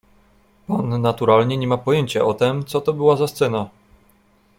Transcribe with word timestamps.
"Pan 0.67 1.01
naturalnie 1.01 1.57
nie 1.57 1.67
ma 1.67 1.77
pojęcia 1.77 2.23
o 2.25 2.33
tem, 2.33 2.65
co 2.65 2.81
to 2.81 2.93
była 2.93 3.15
za 3.15 3.27
scena?" 3.27 3.69